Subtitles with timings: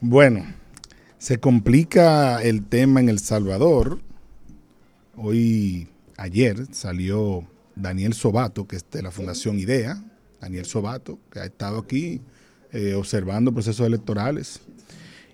[0.00, 0.44] Bueno,
[1.18, 4.00] se complica el tema en El Salvador.
[5.16, 10.02] Hoy, ayer, salió Daniel Sobato, que es de la Fundación IDEA.
[10.40, 12.20] Daniel Sobato, que ha estado aquí
[12.72, 14.60] eh, observando procesos electorales.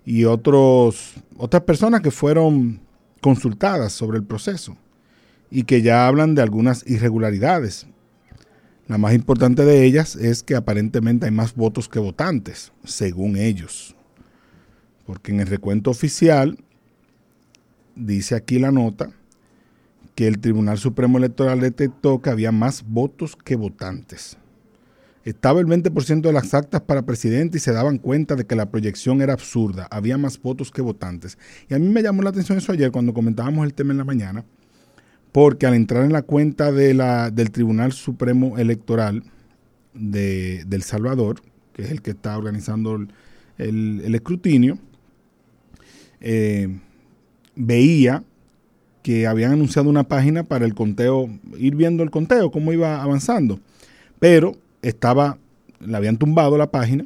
[0.04, 2.80] Y otros, otras personas que fueron
[3.20, 4.76] consultadas sobre el proceso
[5.50, 7.86] y que ya hablan de algunas irregularidades.
[8.88, 13.94] La más importante de ellas es que aparentemente hay más votos que votantes, según ellos.
[15.04, 16.58] Porque en el recuento oficial
[17.94, 19.10] dice aquí la nota
[20.14, 24.38] que el Tribunal Supremo Electoral detectó que había más votos que votantes.
[25.22, 28.70] Estaba el 20% de las actas para presidente y se daban cuenta de que la
[28.70, 29.86] proyección era absurda.
[29.90, 31.36] Había más votos que votantes.
[31.68, 34.04] Y a mí me llamó la atención eso ayer cuando comentábamos el tema en la
[34.04, 34.46] mañana
[35.38, 39.22] porque al entrar en la cuenta del Tribunal Supremo Electoral
[39.94, 41.42] de, El Salvador,
[41.74, 43.06] que es el que está organizando
[43.56, 44.78] el, escrutinio,
[46.20, 46.76] eh,
[47.54, 48.24] veía
[49.04, 53.60] que habían anunciado una página para el conteo, ir viendo el conteo, cómo iba avanzando,
[54.18, 55.38] pero estaba,
[55.78, 57.04] le habían tumbado la página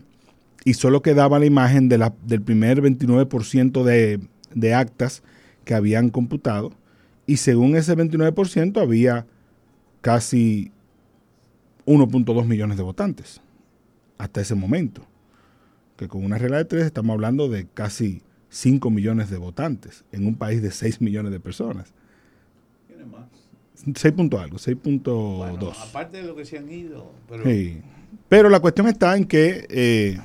[0.64, 4.20] y solo quedaba la imagen del primer 29% de,
[4.54, 5.22] de actas
[5.66, 6.72] que habían computado
[7.32, 9.24] y según ese 29% había
[10.02, 10.70] casi
[11.86, 13.40] 1.2 millones de votantes
[14.18, 15.06] hasta ese momento.
[15.96, 20.26] Que con una regla de tres estamos hablando de casi 5 millones de votantes en
[20.26, 21.94] un país de 6 millones de personas.
[22.86, 23.30] Tiene más.
[23.76, 25.74] 6 punto algo, 6.2.
[25.88, 27.14] aparte de lo que se han ido.
[27.30, 27.44] Pero,
[28.28, 30.20] pero la cuestión está en que eh,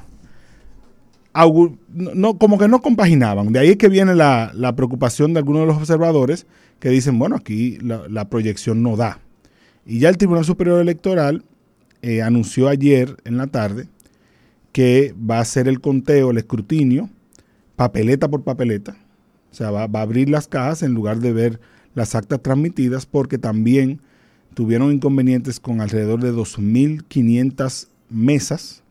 [2.37, 3.51] como que no compaginaban.
[3.51, 6.47] De ahí es que viene la, preocupación de algunos de los observadores
[6.79, 9.19] que dicen, bueno, aquí la, proyección no da.
[9.85, 11.43] Y ya el Tribunal Superior Electoral
[12.01, 13.87] eh, anunció ayer en la tarde
[14.71, 17.09] que va a hacer el conteo, el escrutinio,
[17.75, 18.97] papeleta por papeleta.
[19.51, 21.59] O sea, va, va a abrir las cajas en lugar de ver
[21.95, 24.01] las actas transmitidas porque también
[24.53, 28.83] tuvieron inconvenientes con alrededor de 2.500 mesas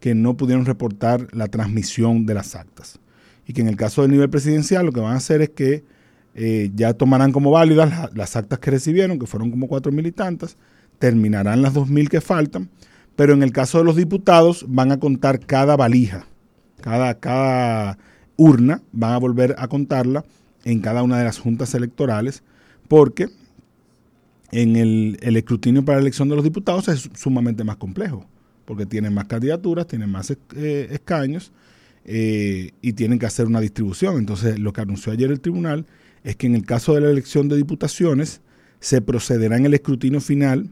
[0.00, 2.98] que no pudieron reportar la transmisión de las actas.
[3.46, 5.84] Y que en el caso del nivel presidencial lo que van a hacer es que
[6.34, 10.12] eh, ya tomarán como válidas las, actas que recibieron, que fueron como cuatro mil y
[10.12, 10.56] tantas,
[10.98, 12.68] terminarán las dos mil que faltan,
[13.16, 16.26] pero en el caso de los diputados van a contar cada valija,
[16.80, 17.98] cada, cada
[18.36, 20.24] urna, van a volver a contarla
[20.64, 22.42] en cada una de las juntas electorales,
[22.88, 23.28] porque
[24.50, 28.26] en el, escrutinio para la elección de los diputados es sumamente más complejo,
[28.66, 31.52] porque tienen más candidaturas, tienen más eh, escaños
[32.04, 34.18] eh, y tienen que hacer una distribución.
[34.18, 35.86] Entonces, lo que anunció ayer el tribunal
[36.24, 38.40] es que en el caso de la elección de diputaciones
[38.80, 40.70] se procederá en el escrutinio final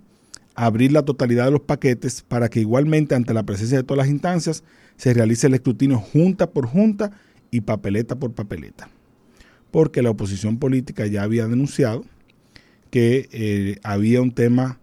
[0.54, 4.04] a abrir la totalidad de los paquetes para que igualmente ante la presencia de todas
[4.04, 4.64] las instancias
[4.96, 7.12] se realice el escrutinio junta por junta
[7.50, 8.88] y papeleta por papeleta.
[9.70, 12.04] Porque la oposición política ya había denunciado
[12.90, 14.78] que eh, había un tema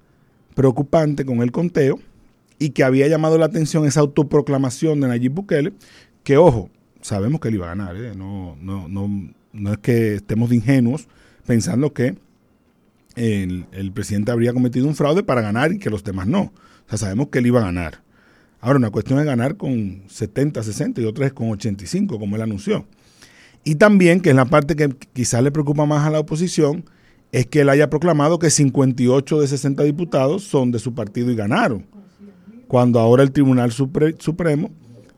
[0.56, 2.00] preocupante con el conteo
[2.62, 5.74] y que había llamado la atención esa autoproclamación de Nayib Bukele,
[6.24, 6.70] que ojo,
[7.02, 8.14] sabemos que él iba a ganar, ¿eh?
[8.16, 9.10] no, no, no,
[9.52, 11.08] no es que estemos de ingenuos
[11.48, 12.18] pensando que
[13.16, 16.54] el, presidente habría cometido un fraude para ganar y que los demás no.
[16.86, 18.04] O sea, sabemos que él iba a ganar.
[18.60, 22.44] Ahora, una cuestión es ganar con 70, 60 y otra es con 85, como él
[22.44, 22.86] anunció.
[23.64, 26.86] Y también, que es la parte que quizás le preocupa más a la oposición,
[27.32, 31.36] es que él haya proclamado que 58 de 60 diputados son de su partido y
[31.36, 31.88] ganaron.
[32.72, 34.72] Cuando ahora el Tribunal Supremo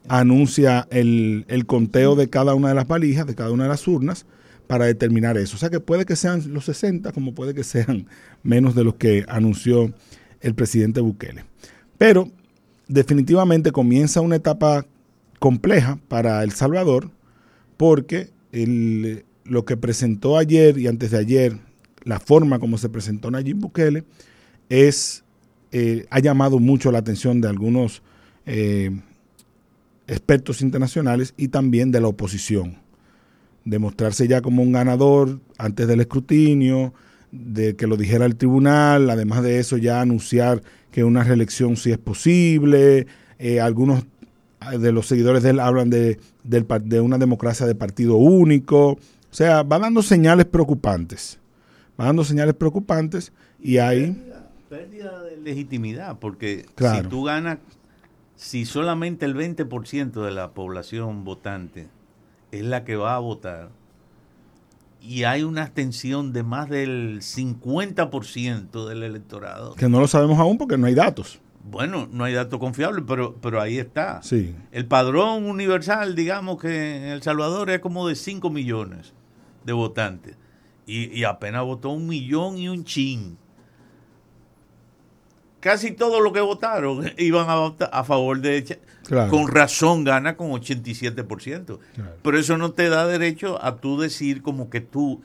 [0.08, 4.25] anuncia el, conteo de cada una de las valijas, de cada una de las urnas,
[4.66, 5.56] para determinar eso.
[5.56, 8.08] O sea que puede que sean los 60, como puede que sean
[8.42, 9.94] menos de los que anunció
[10.42, 11.46] el presidente Bukele.
[12.00, 12.31] Pero
[12.88, 14.88] definitivamente comienza una etapa
[15.38, 17.12] compleja para El Salvador,
[17.78, 18.31] porque
[19.44, 21.59] lo que presentó ayer y antes de ayer,
[22.03, 24.06] la forma como se presentó Nayib Bukele,
[24.69, 25.24] es,
[25.76, 28.04] eh, ha llamado mucho la atención de algunos
[28.46, 28.92] eh,
[30.06, 32.78] expertos internacionales y también de la oposición.
[33.66, 36.94] Demostrarse ya como un ganador antes del escrutinio,
[37.31, 40.62] de que lo dijera el tribunal, además de eso ya anunciar
[40.92, 43.08] que una reelección sí es posible,
[43.40, 44.06] eh, algunos
[44.80, 49.00] de los seguidores de él hablan de, de, una democracia de partido único, o
[49.31, 51.40] sea, va dando señales preocupantes,
[52.00, 54.16] va dando señales preocupantes y hay...
[54.74, 57.60] Pérdida, de legitimidad, porque si tú ganas
[58.36, 61.88] si solamente el 20% de la población votante
[62.52, 63.70] es la que va a votar
[65.04, 69.75] y hay una abstención de más del 50% del electorado.
[69.75, 71.40] Que no lo sabemos aún porque no hay datos.
[71.69, 74.22] Bueno, no hay datos confiables, pero, pero ahí está.
[74.24, 74.56] Sí.
[74.72, 79.14] El padrón universal, digamos que en El Salvador es como de 5 millones
[79.66, 80.38] de votantes.
[80.86, 83.38] Y, apenas votó un millón y un chin.
[85.63, 88.80] Casi todos los que votaron iban a votar a favor de...
[89.30, 91.80] Con razón gana con 87%.
[92.21, 95.21] Pero eso no te da derecho a tú decir como que tú...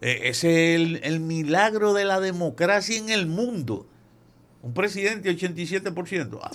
[0.00, 3.86] Eh, ese es el milagro de la democracia en el mundo
[4.62, 6.38] un presidente 87%.
[6.40, 6.50] Ah,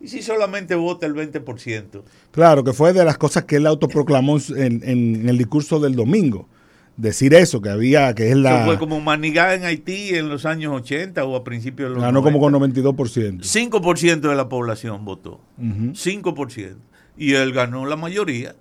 [0.00, 2.02] ¿Y si solamente vota el 20%?
[2.30, 6.48] Claro, que fue de las cosas que él autoproclamó en, el discurso del domingo.
[6.96, 8.56] Decir eso, que había, que es la...
[8.56, 12.04] Eso fue como Manigá en Haití en los años 80 o a principios de los
[12.04, 13.40] Ganó como con 92%.
[13.40, 15.40] 5% de la población votó.
[15.58, 16.76] 5%.
[17.16, 18.54] Y él ganó la mayoría.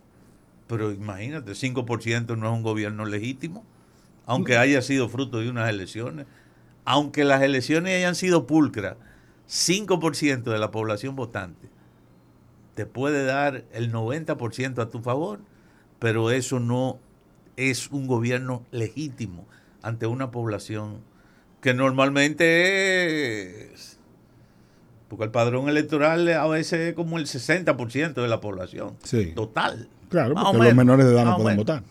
[0.68, 3.66] Pero imagínate, 5% no es un gobierno legítimo,
[4.26, 6.26] aunque haya sido fruto de unas elecciones
[6.86, 8.98] aunque las elecciones hayan sido pulcras,
[9.48, 11.70] 5% de la población votante
[12.76, 15.42] te puede dar el 90% a tu favor,
[16.00, 17.00] pero eso no
[17.70, 19.46] es un gobierno legítimo
[19.82, 21.00] ante una población
[21.62, 23.98] que normalmente es...
[25.08, 28.96] Porque el padrón electoral a veces es como el 60% de la población.
[29.36, 29.90] Total.
[30.10, 31.84] Claro, porque los menores de edad no pueden votar.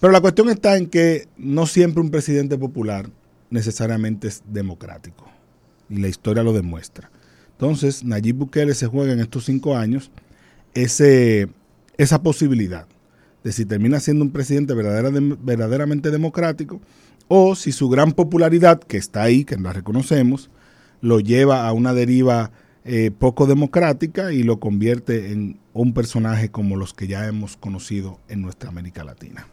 [0.00, 3.08] Pero la cuestión está en que no siempre un presidente popular
[3.50, 5.28] necesariamente es democrático.
[5.88, 7.10] Y la historia lo demuestra.
[7.52, 10.10] Entonces, Nayib Bukele se juega en estos cinco años
[10.74, 11.48] ese,
[11.98, 12.86] esa posibilidad
[13.44, 16.80] de si termina siendo un presidente verdaderamente democrático
[17.28, 20.50] o si su gran popularidad, que está ahí, que la reconocemos,
[21.00, 22.50] lo lleva a una deriva
[22.84, 28.18] eh, poco democrática y lo convierte en un personaje como los que ya hemos conocido
[28.28, 29.46] en nuestra América Latina.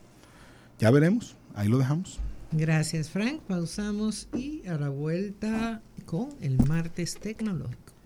[0.79, 2.19] Ya veremos, ahí lo dejamos.
[2.51, 3.41] Gracias, Frank.
[3.41, 7.86] Pausamos y a la vuelta con el martes tecnológico.